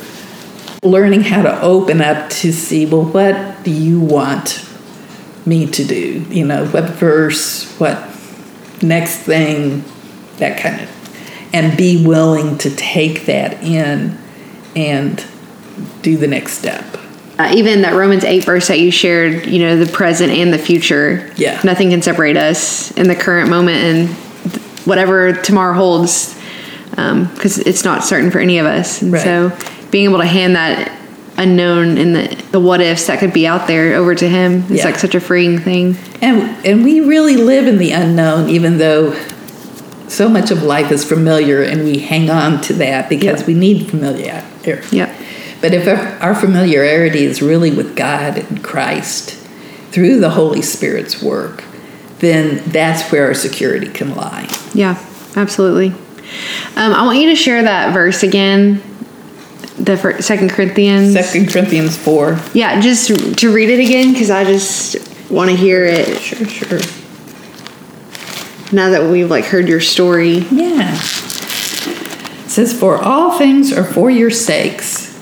[0.84, 4.68] Learning how to open up to see, well, what do you want
[5.46, 6.24] me to do?
[6.28, 7.96] You know, what verse, what
[8.82, 9.84] next thing,
[10.36, 14.18] that kind of, and be willing to take that in
[14.76, 15.24] and
[16.02, 16.84] do the next step
[17.38, 20.58] uh, even that Romans 8 verse that you shared, you know, the present and the
[20.58, 21.32] future.
[21.36, 21.60] Yeah.
[21.64, 24.08] Nothing can separate us in the current moment and
[24.86, 26.34] whatever tomorrow holds,
[26.90, 29.02] because um, it's not certain for any of us.
[29.02, 29.22] And right.
[29.22, 29.50] so
[29.94, 30.90] being able to hand that
[31.36, 34.78] unknown and the, the what ifs that could be out there over to him is
[34.78, 34.86] yeah.
[34.86, 35.96] like such a freeing thing.
[36.20, 39.14] And, and we really live in the unknown, even though
[40.08, 43.46] so much of life is familiar and we hang on to that because yeah.
[43.46, 44.96] we need familiarity.
[44.96, 45.16] Yeah.
[45.60, 45.86] But if
[46.20, 49.30] our familiarity is really with God and Christ
[49.92, 51.62] through the Holy Spirit's work,
[52.18, 54.52] then that's where our security can lie.
[54.74, 55.00] Yeah,
[55.36, 55.94] absolutely.
[56.74, 58.82] Um, I want you to share that verse again.
[59.78, 61.12] The fir- Second Corinthians.
[61.14, 62.38] Second Corinthians 4.
[62.54, 64.96] Yeah, just to read it again because I just
[65.30, 66.78] want to hear it Sure, sure.
[68.72, 70.38] now that we've like heard your story.
[70.50, 70.94] Yeah.
[70.94, 75.12] It says, For all things are for your sakes,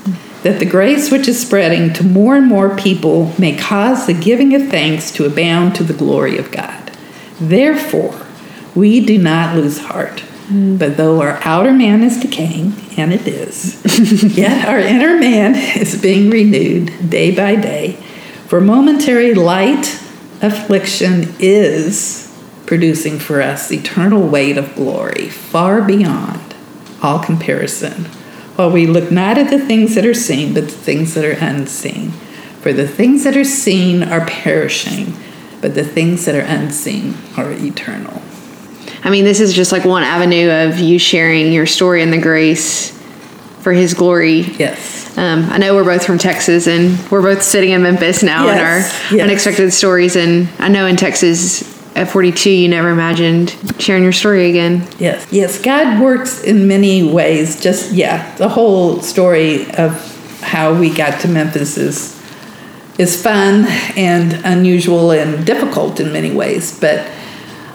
[0.43, 4.55] that the grace which is spreading to more and more people may cause the giving
[4.55, 6.91] of thanks to abound to the glory of God.
[7.41, 8.21] Therefore,
[8.75, 10.23] we do not lose heart.
[10.51, 16.01] But though our outer man is decaying, and it is, yet our inner man is
[16.01, 17.93] being renewed day by day.
[18.49, 20.01] For momentary light
[20.43, 22.29] affliction is
[22.67, 26.55] producing for us eternal weight of glory far beyond
[27.03, 28.05] all comparison.
[28.57, 31.45] While we look not at the things that are seen, but the things that are
[31.45, 32.11] unseen.
[32.61, 35.15] For the things that are seen are perishing,
[35.61, 38.22] but the things that are unseen are eternal.
[39.05, 42.21] I mean, this is just like one avenue of you sharing your story and the
[42.21, 42.91] grace
[43.61, 44.41] for His glory.
[44.41, 45.17] Yes.
[45.19, 48.59] Um, I know we're both from Texas and we're both sitting in Memphis now in
[48.59, 49.21] our Yes, yes.
[49.23, 50.17] unexpected stories.
[50.17, 51.63] And I know in Texas
[51.97, 54.89] at 42, you never imagined sharing your story again.
[54.99, 55.27] Yes.
[55.31, 57.61] Yes, God works in many ways.
[57.61, 62.19] Just yeah, the whole story of how we got to Memphis is
[62.99, 63.65] is fun
[63.97, 66.79] and unusual and difficult in many ways.
[66.79, 67.11] But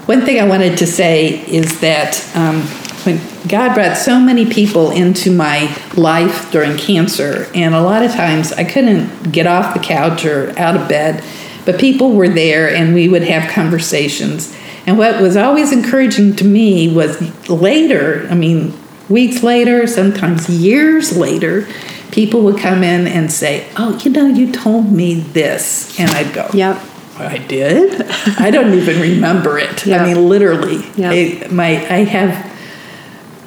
[0.07, 2.61] one thing I wanted to say is that um,
[3.03, 8.11] when God brought so many people into my life during cancer, and a lot of
[8.11, 11.23] times I couldn't get off the couch or out of bed,
[11.65, 14.55] but people were there and we would have conversations.
[14.85, 18.73] And what was always encouraging to me was later, I mean,
[19.09, 21.67] weeks later, sometimes years later,
[22.11, 25.99] people would come in and say, Oh, you know, you told me this.
[25.99, 26.81] And I'd go, Yep.
[27.19, 28.01] I did.
[28.39, 29.85] I don't even remember it.
[29.85, 30.03] Yeah.
[30.03, 30.85] I mean, literally.
[30.95, 31.11] Yeah.
[31.11, 32.53] I, my I have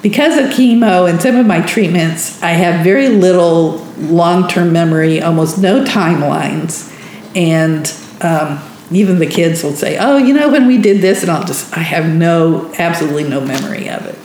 [0.01, 2.41] because of chemo and some of my treatments.
[2.41, 6.89] I have very little long-term memory, almost no timelines,
[7.35, 11.31] and um, even the kids will say, "Oh, you know when we did this," and
[11.31, 14.17] I'll just I have no, absolutely no memory of it.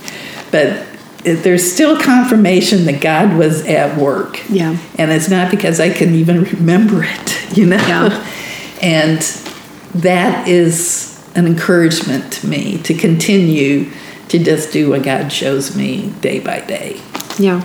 [0.50, 0.86] But
[1.26, 4.48] it, there's still confirmation that God was at work.
[4.48, 4.78] Yeah.
[4.96, 7.76] And it's not because I can even remember it, you know?
[7.76, 8.32] Yeah.
[8.82, 9.20] And
[9.94, 13.90] that is an encouragement to me to continue
[14.28, 17.00] to just do what God shows me day by day.
[17.38, 17.62] Yeah.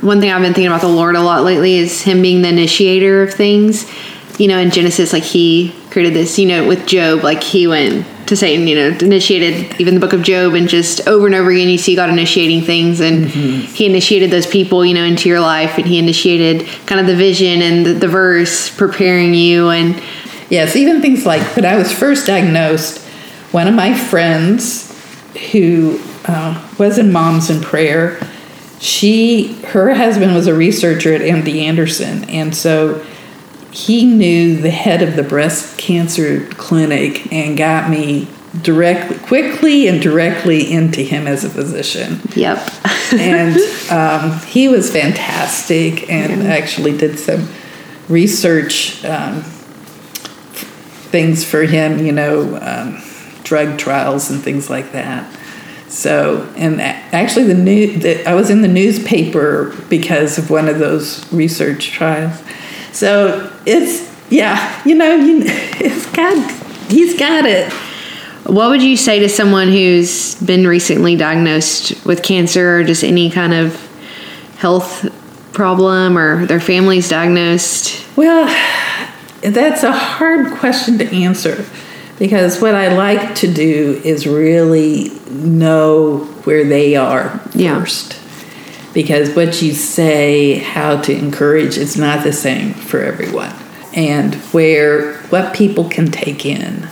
[0.00, 2.48] One thing I've been thinking about the Lord a lot lately is Him being the
[2.48, 3.90] initiator of things.
[4.38, 8.06] You know, in Genesis, like He created this, you know, with Job, like He went
[8.26, 11.50] to Satan, you know, initiated even the book of Job, and just over and over
[11.50, 13.60] again, you see God initiating things, and mm-hmm.
[13.72, 17.16] He initiated those people, you know, into your life, and He initiated kind of the
[17.16, 20.02] vision and the, the verse preparing you, and
[20.48, 23.04] Yes, even things like when I was first diagnosed,
[23.52, 24.92] one of my friends
[25.52, 28.20] who uh, was in Moms in Prayer,
[28.78, 33.04] she her husband was a researcher at MD Anderson, and so
[33.70, 38.28] he knew the head of the breast cancer clinic and got me
[38.62, 42.20] directly, quickly and directly into him as a physician.
[42.34, 42.70] Yep,
[43.14, 43.56] and
[43.90, 47.48] um, he was fantastic and actually did some
[48.08, 49.42] research um,
[51.10, 53.02] things for him you know um,
[53.46, 55.32] drug trials and things like that.
[55.88, 60.78] So and actually the new the, i was in the newspaper because of one of
[60.78, 62.42] those research trials.
[62.92, 66.50] So it's yeah you know you, it's got
[66.90, 67.72] he's got it.
[68.44, 73.30] What would you say to someone who's been recently diagnosed with cancer or just any
[73.30, 73.74] kind of
[74.58, 75.12] health
[75.52, 78.06] problem or their family's diagnosed?
[78.16, 78.46] Well,
[79.42, 81.64] that's a hard question to answer
[82.18, 87.80] because what I like to do is really know where they are Yeah.
[87.80, 88.16] first.
[88.94, 93.52] Because what you say, how to encourage, is not the same for everyone.
[93.92, 96.88] And where what people can take in,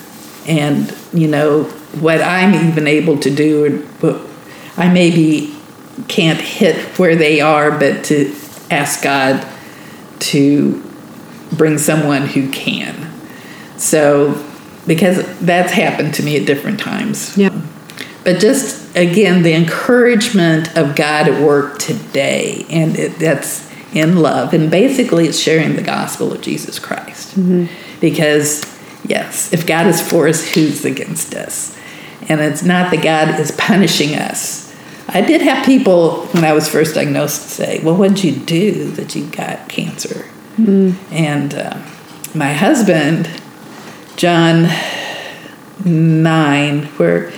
[0.47, 1.65] and you know
[2.01, 4.21] what I'm even able to do, and
[4.77, 5.55] I maybe
[6.09, 8.35] can't hit where they are, but to
[8.71, 9.47] ask God
[10.21, 10.83] to
[11.55, 13.11] bring someone who can.
[13.77, 14.43] So,
[14.87, 17.37] because that's happened to me at different times.
[17.37, 17.61] Yeah.
[18.25, 24.53] But just again, the encouragement of God at work today, and it, that's in love.
[24.53, 27.37] And basically, it's sharing the gospel of Jesus Christ.
[27.37, 27.67] Mm-hmm.
[28.01, 28.65] Because,
[29.05, 31.77] yes, if God is for us, who's against us?
[32.29, 34.65] And it's not that God is punishing us.
[35.09, 38.91] I did have people when I was first diagnosed say, Well, what did you do
[38.93, 40.27] that you got cancer?
[40.57, 41.83] And uh,
[42.35, 43.29] my husband,
[44.17, 44.69] John
[45.85, 47.33] 9, where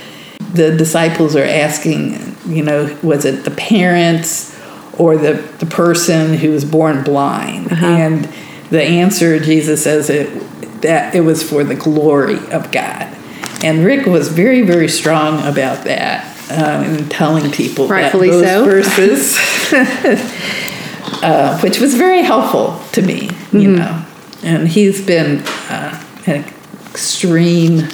[0.53, 4.55] the disciples are asking, you know, was it the parents
[4.97, 7.71] or the, the person who was born blind?
[7.71, 7.85] Uh-huh.
[7.85, 8.29] And
[8.69, 10.43] the answer, Jesus says it
[10.81, 13.15] that it was for the glory of God.
[13.63, 18.65] And Rick was very, very strong about that um, in telling people Rightfully that so.
[18.65, 19.35] those verses,
[21.23, 23.75] uh, which was very helpful to me, you Mm-hmm.
[23.75, 24.05] know.
[24.43, 26.45] And he's been uh, an
[26.89, 27.87] extreme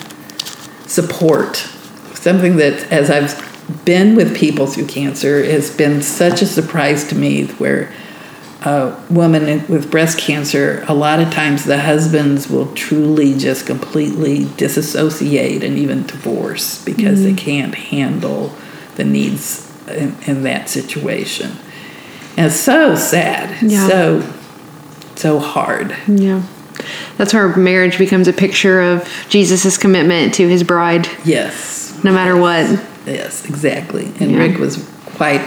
[0.88, 1.58] support.
[2.16, 7.16] Something that, as I've been with people through cancer, has been such a surprise to
[7.16, 7.46] me.
[7.46, 7.92] Where
[8.64, 14.48] a woman with breast cancer, a lot of times the husbands will truly just completely
[14.58, 18.54] disassociate and even divorce because they can't handle
[18.96, 21.52] the needs in, in that situation.
[22.38, 23.88] And it's so sad, Yeah.
[23.88, 24.24] so
[25.16, 25.96] so hard.
[26.08, 26.42] Yeah.
[27.18, 31.94] That's where marriage becomes a picture of Jesus' commitment to his bride, Yes.
[32.04, 32.66] no matter what.
[33.06, 34.12] Yes, exactly.
[34.20, 34.40] And Yeah.
[34.40, 34.84] Rick was
[35.16, 35.42] quite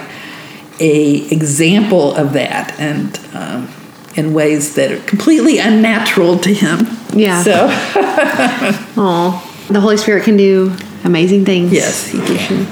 [0.78, 3.68] a example of that, and um,
[4.14, 6.86] in ways that are completely unnatural to him.
[7.14, 7.42] Yeah.
[7.42, 7.66] So
[8.96, 10.72] Oh, the Holy Spirit can do
[11.04, 11.72] amazing things.
[11.72, 12.66] yes, he can.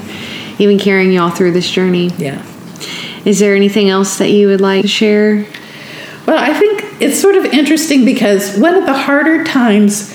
[0.58, 2.10] Even carrying y'all through this journey.
[2.18, 2.40] Yeah.
[3.24, 5.46] Is there anything else that you would like to share?
[6.26, 10.14] Well, I think it's sort of interesting because one of the harder times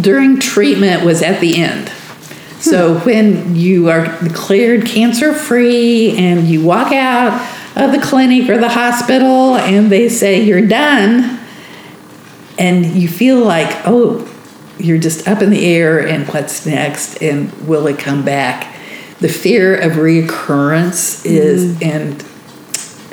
[0.00, 1.88] during treatment was at the end.
[2.60, 3.04] So hmm.
[3.04, 7.40] when you are declared cancer free and you walk out
[7.76, 11.38] of the clinic or the hospital and they say you're done,
[12.58, 14.28] and you feel like, oh,
[14.78, 18.74] you're just up in the air and what's next and will it come back?
[19.20, 21.84] The fear of reoccurrence is, mm.
[21.84, 22.22] and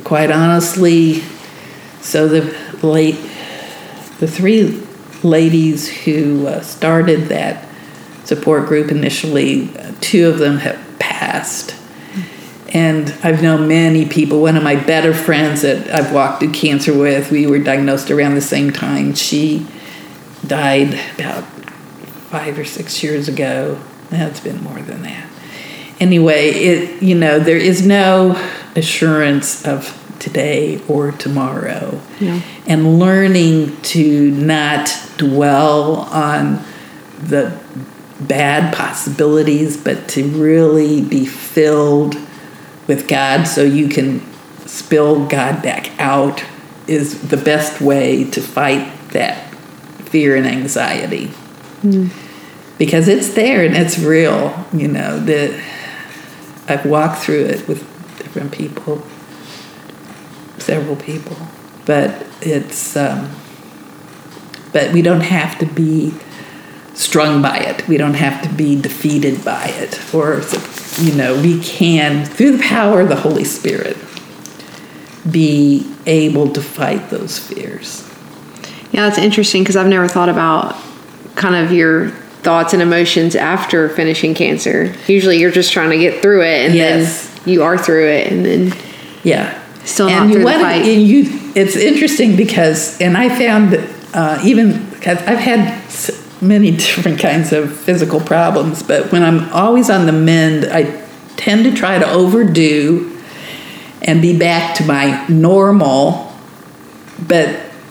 [0.05, 1.21] quite honestly,
[1.99, 3.15] so the late,
[4.19, 4.81] the three
[5.23, 7.67] ladies who uh, started that
[8.23, 11.75] support group initially, uh, two of them have passed.
[12.69, 14.41] And I've known many people.
[14.41, 18.35] One of my better friends that I've walked through cancer with, we were diagnosed around
[18.35, 19.15] the same time.
[19.15, 19.65] She
[20.45, 21.43] died about
[22.29, 23.81] five or six years ago.
[24.11, 25.29] It's been more than that.
[25.99, 28.35] Anyway, it you know there is no
[28.75, 32.41] assurance of today or tomorrow, Yeah.
[32.67, 36.63] and learning to not dwell on
[37.21, 37.53] the
[38.19, 42.15] bad possibilities, but to really be filled
[42.87, 44.21] with God so you can
[44.65, 46.43] spill God back out
[46.87, 49.49] is the best way to fight that
[50.05, 51.27] fear and anxiety.
[51.81, 52.07] Hmm.
[52.77, 55.51] Because it's there and it's real, you know, that
[56.67, 57.79] I've walked through it with
[58.17, 59.03] different people,
[60.57, 61.37] several people,
[61.85, 63.31] but it's, um,
[64.73, 66.13] but we don't have to be
[66.95, 67.87] strung by it.
[67.87, 70.13] We don't have to be defeated by it.
[70.13, 70.41] Or,
[70.99, 73.97] you know, we can, through the power of the Holy Spirit,
[75.29, 78.09] be able to fight those fears.
[78.91, 80.75] Yeah, that's interesting because I've never thought about
[81.35, 82.13] kind of your
[82.45, 84.93] thoughts and emotions after finishing cancer.
[85.07, 87.27] Usually you're just trying to get through it and Yes.
[87.43, 88.73] then you are through it and then
[89.23, 89.61] Yeah.
[89.83, 90.85] Still and not through the fight.
[90.85, 91.25] And you,
[91.55, 95.83] it's interesting because, and I found that uh, even because I've had
[96.41, 100.83] many different kinds of physical problems, but when I'm always on the mend, I
[101.37, 103.11] tend to try to overdo
[104.01, 106.31] and be back to my normal.
[107.27, 107.49] But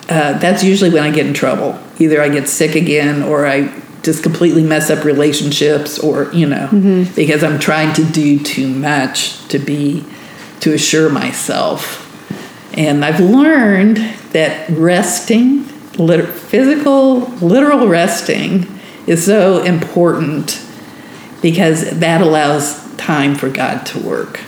[0.09, 1.78] uh, that's usually when I get in trouble.
[1.98, 3.68] Either I get sick again or I
[4.05, 7.14] just completely mess up relationships or, you know, mm-hmm.
[7.14, 10.05] because I'm trying to do too much to be,
[10.61, 12.00] to assure myself.
[12.76, 13.96] And I've learned
[14.32, 18.66] that resting, lit- physical, literal resting,
[19.07, 20.64] is so important
[21.40, 24.38] because that allows time for God to work.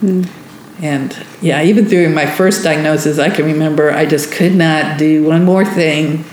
[0.00, 0.84] Mm-hmm.
[0.84, 5.24] And yeah, even through my first diagnosis, I can remember I just could not do
[5.24, 6.24] one more thing.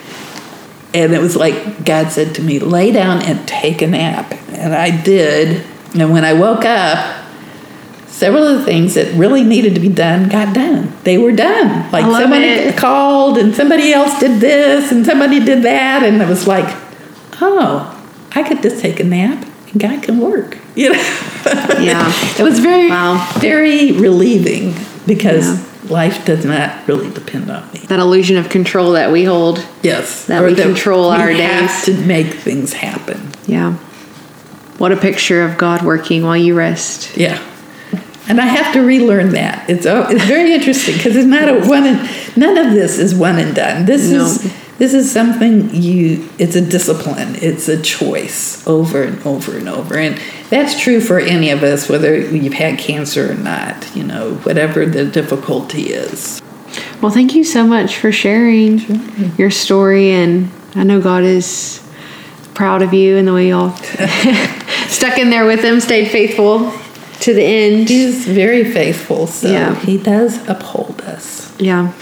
[0.94, 4.32] And it was like God said to me, lay down and take a nap.
[4.50, 5.66] And I did.
[5.96, 7.22] And when I woke up,
[8.08, 10.94] several of the things that really needed to be done got done.
[11.04, 11.92] They were done.
[11.92, 12.78] Like somebody it.
[12.78, 16.04] called and somebody else did this and somebody did that.
[16.04, 16.66] And I was like,
[17.42, 17.90] oh,
[18.36, 20.58] I could just take a nap and God can work.
[20.76, 21.00] You know?
[21.80, 22.12] Yeah.
[22.40, 23.32] it was very, Wow.
[23.38, 24.74] very relieving
[25.06, 25.60] because
[25.90, 27.80] life does not really depend on me.
[27.88, 29.66] that illusion of control that we hold.
[29.82, 30.26] Yes.
[30.28, 31.86] That we control we our days.
[31.86, 33.32] to make things happen.
[33.46, 33.74] Yeah.
[34.78, 37.16] What a picture of God working while you rest.
[37.18, 37.42] Yeah.
[38.28, 39.70] And I have to relearn that.
[39.70, 43.14] It's oh, it's very interesting because it's not a one and none of this is
[43.14, 43.86] one and done.
[43.86, 44.26] This No.
[44.26, 44.54] is
[44.84, 47.36] this is something you it's a discipline.
[47.36, 49.96] It's a choice over and over and over.
[49.96, 50.20] And
[50.50, 54.86] that's true for any of us whether you've had cancer or not you know whatever
[54.86, 56.42] the difficulty is.
[57.02, 58.98] Well thank you so much for sharing sure.
[59.38, 60.12] your story.
[60.12, 61.80] And i know god is
[62.54, 63.74] proud of you and the way y'all
[64.88, 66.74] stuck in there with him stayed faithful
[67.22, 67.88] to the end.
[67.88, 69.76] He's very faithful so yeah.
[69.76, 71.58] he does uphold us.
[71.58, 71.94] Yeah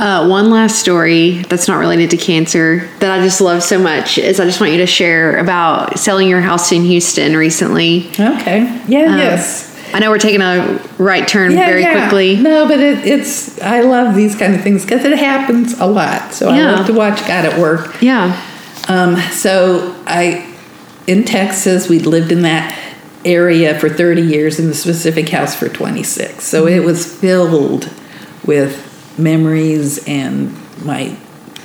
[0.00, 4.16] uh, one last story that's not related to cancer that I just love so much
[4.16, 8.08] is I just want you to share about selling your house in Houston recently.
[8.18, 8.82] Okay.
[8.88, 9.12] Yeah.
[9.12, 9.66] Um, yes.
[9.92, 12.00] I know we're taking a right turn yeah, very yeah.
[12.00, 12.36] quickly.
[12.36, 16.32] No, but it, it's I love these kind of things because it happens a lot.
[16.32, 16.70] So yeah.
[16.70, 18.00] I love to watch God at work.
[18.00, 18.42] Yeah.
[18.88, 20.50] Um, so I
[21.06, 22.74] in Texas we'd lived in that
[23.26, 26.42] area for 30 years in the specific house for 26.
[26.42, 27.90] So it was filled
[28.46, 30.54] with memories and
[30.84, 31.16] my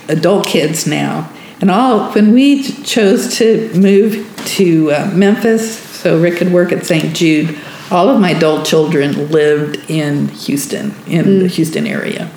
[0.08, 1.30] adult kids now.
[1.60, 6.84] And all when we chose to move to uh, Memphis, so Rick could work at
[6.84, 7.16] St.
[7.16, 7.58] Jude,
[7.90, 11.40] all of my adult children lived in Houston, in mm.
[11.40, 12.30] the Houston area.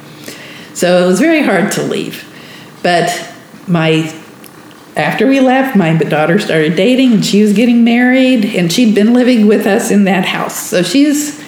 [0.73, 2.25] So it was very hard to leave.
[2.81, 3.09] But
[3.67, 4.15] my
[4.95, 9.13] after we left, my daughter started dating and she was getting married and she'd been
[9.13, 10.55] living with us in that house.
[10.55, 11.41] So she's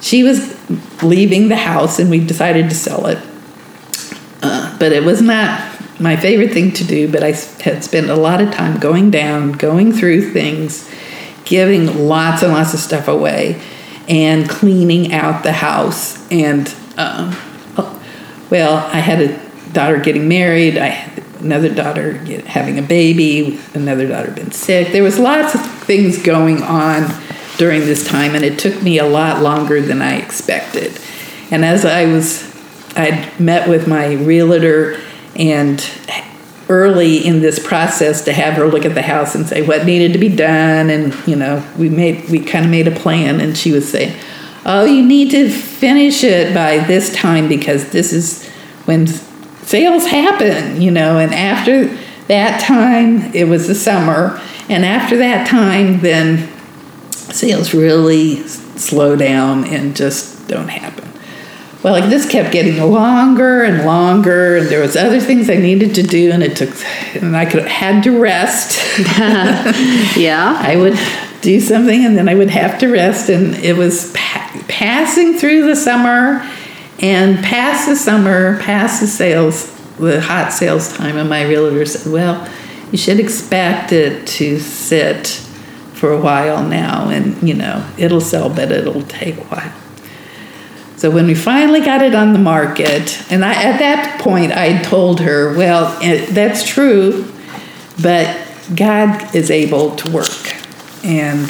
[0.00, 0.53] she was
[1.02, 3.18] leaving the house and we decided to sell it.
[4.42, 8.16] Uh, but it was not my favorite thing to do, but I had spent a
[8.16, 10.90] lot of time going down, going through things,
[11.44, 13.60] giving lots and lots of stuff away,
[14.08, 16.30] and cleaning out the house.
[16.30, 17.36] And, um,
[18.50, 22.14] well, I had a daughter getting married, I had another daughter
[22.46, 24.92] having a baby, another daughter been sick.
[24.92, 27.04] There was lots of things going on
[27.56, 30.98] during this time, and it took me a lot longer than I expected.
[31.50, 32.42] And as I was,
[32.96, 35.00] I'd met with my realtor,
[35.36, 35.80] and
[36.68, 40.12] early in this process to have her look at the house and say what needed
[40.12, 43.56] to be done and you know we made we kind of made a plan and
[43.56, 44.18] she was saying
[44.64, 48.48] oh you need to finish it by this time because this is
[48.86, 51.84] when sales happen you know and after
[52.28, 54.40] that time it was the summer
[54.70, 56.48] and after that time then
[57.34, 61.08] sales really slow down and just don't happen.
[61.82, 65.94] Well, like this kept getting longer and longer, and there was other things I needed
[65.96, 66.70] to do, and it took,
[67.14, 68.80] and I could had to rest.
[70.16, 70.98] yeah, I would
[71.42, 75.66] do something, and then I would have to rest, and it was pa- passing through
[75.66, 76.48] the summer,
[77.00, 82.10] and past the summer, past the sales, the hot sales time, and my realtor said,
[82.10, 82.48] "Well,
[82.92, 85.46] you should expect it to sit."
[86.04, 89.72] For a while now, and you know, it'll sell, but it'll take a while.
[90.98, 94.82] So when we finally got it on the market, and I, at that point I
[94.82, 97.32] told her, well, it, that's true,
[98.02, 98.28] but
[98.76, 100.54] God is able to work.
[101.02, 101.48] And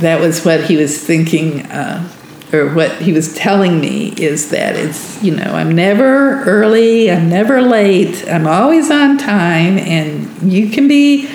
[0.00, 2.10] that was what he was thinking, uh,
[2.54, 7.28] or what he was telling me is that it's, you know, I'm never early, I'm
[7.28, 11.28] never late, I'm always on time, and you can be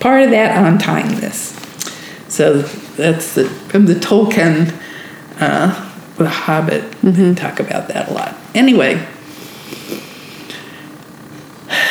[0.00, 1.60] part of that on timeness.
[2.34, 4.76] So that's the, from the Tolkien,
[5.38, 6.82] uh, The Hobbit.
[6.82, 7.34] Mm-hmm.
[7.34, 8.34] Talk about that a lot.
[8.56, 9.06] Anyway,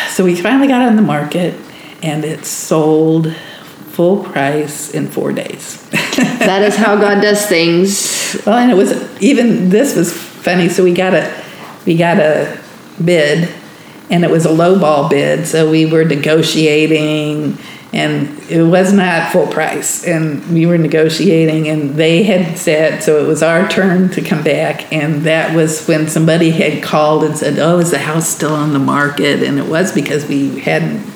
[0.09, 1.57] so we finally got it on the market,
[2.01, 5.81] and it sold full price in four days.
[6.17, 8.41] that is how God does things.
[8.45, 8.91] Well, and it was
[9.21, 10.67] even this was funny.
[10.67, 11.43] So we got a
[11.85, 12.61] we got a
[13.03, 13.49] bid,
[14.09, 15.47] and it was a low ball bid.
[15.47, 17.57] So we were negotiating
[17.93, 20.03] and it was not full price.
[20.05, 24.43] And we were negotiating and they had said so it was our turn to come
[24.43, 24.91] back.
[24.91, 28.73] And that was when somebody had called and said oh is the house still on
[28.73, 29.43] the market?
[29.43, 31.13] And it was because we hadn't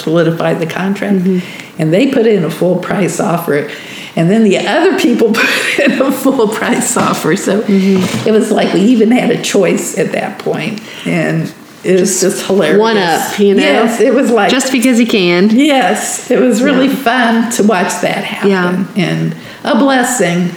[0.00, 1.18] solidified the contract.
[1.18, 1.80] Mm-hmm.
[1.80, 3.70] and they put in a full price offer.
[4.16, 7.36] And then the other people put in a full price offer.
[7.36, 8.28] So mm-hmm.
[8.28, 10.80] it was like we even had a choice at that point.
[11.06, 12.78] And it was just hilarious.
[12.78, 13.62] One up, you know.
[13.62, 15.50] Yes, it was like just because he can.
[15.50, 16.96] Yes, it was really yeah.
[16.96, 18.86] fun to watch that happen, yeah.
[18.96, 20.48] and a blessing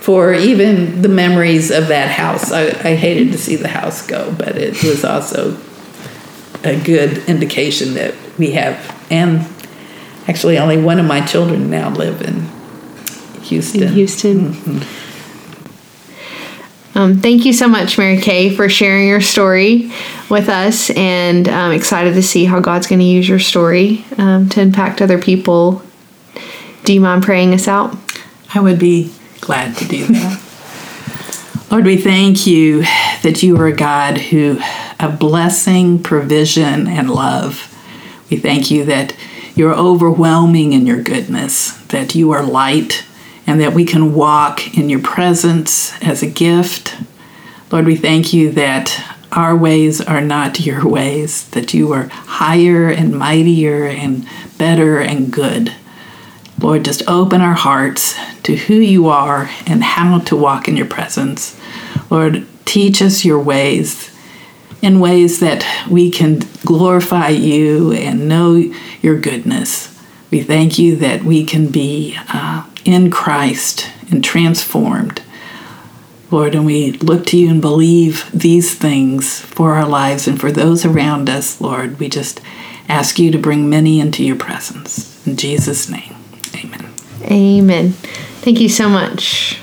[0.00, 2.52] for even the memories of that house.
[2.52, 5.56] I, I hated to see the house go, but it was also
[6.62, 9.46] a good indication that we have, and
[10.28, 12.48] actually, only one of my children now live in
[13.44, 13.82] Houston.
[13.82, 14.52] In Houston.
[14.52, 15.09] Mm-hmm.
[16.94, 19.92] Um, thank you so much, Mary Kaye, for sharing your story
[20.28, 24.48] with us, and I'm excited to see how God's going to use your story um,
[24.50, 25.82] to impact other people.
[26.84, 27.96] Do you mind praying us out?
[28.52, 30.42] I would be glad to do that.
[31.70, 32.82] Lord, we thank you
[33.22, 34.60] that you are a God who
[34.98, 37.66] of blessing, provision, and love.
[38.30, 39.14] We thank you that
[39.54, 43.04] you're overwhelming in your goodness, that you are light,
[43.50, 46.96] and that we can walk in your presence as a gift.
[47.72, 52.90] Lord, we thank you that our ways are not your ways, that you are higher
[52.90, 54.24] and mightier and
[54.56, 55.74] better and good.
[56.60, 60.86] Lord, just open our hearts to who you are and how to walk in your
[60.86, 61.60] presence.
[62.08, 64.16] Lord, teach us your ways
[64.80, 68.54] in ways that we can glorify you and know
[69.02, 69.89] your goodness.
[70.30, 75.22] We thank you that we can be uh, in Christ and transformed.
[76.30, 80.52] Lord, and we look to you and believe these things for our lives and for
[80.52, 81.98] those around us, Lord.
[81.98, 82.40] We just
[82.88, 85.26] ask you to bring many into your presence.
[85.26, 86.14] In Jesus' name,
[86.56, 86.92] amen.
[87.24, 87.92] Amen.
[88.42, 89.58] Thank you so much.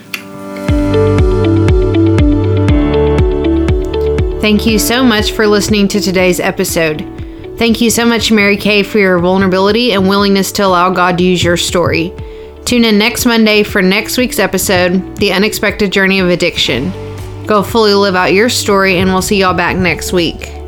[4.41, 7.16] Thank you so much for listening to today's episode.
[7.57, 11.23] Thank you so much, Mary Kaye, for your vulnerability and willingness to allow God to
[11.23, 12.13] use your story.
[12.65, 16.91] Tune in next Monday for next week's episode The Unexpected Journey of Addiction.
[17.47, 20.66] Go fully live out your story, and we'll see y'all back next week.